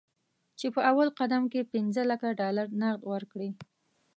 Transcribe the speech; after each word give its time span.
چې 0.59 0.67
په 0.75 0.81
اول 0.91 1.07
قدم 1.19 1.43
کې 1.51 1.69
پنځه 1.73 2.01
لکه 2.11 2.27
ډالر 2.39 2.67
نغد 2.81 3.01
ورکړي. 3.11 3.49